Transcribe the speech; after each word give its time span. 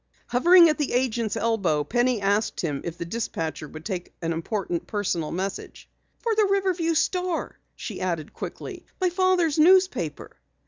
Hovering 0.29 0.67
at 0.67 0.79
the 0.79 0.93
agent's 0.93 1.37
elbow, 1.37 1.83
Penny 1.83 2.21
asked 2.21 2.61
him 2.61 2.81
if 2.83 2.97
the 2.97 3.05
dispatcher 3.05 3.67
would 3.67 3.85
take 3.85 4.15
an 4.23 4.33
important 4.33 4.87
personal 4.87 5.29
message. 5.29 5.87
"For 6.17 6.33
the 6.33 6.45
Riverview 6.49 6.95
Star," 6.95 7.59
she 7.75 8.01
added 8.01 8.33
quickly. 8.33 8.87
"My 8.99 9.11
father's 9.11 9.59
newspaper." 9.59 10.37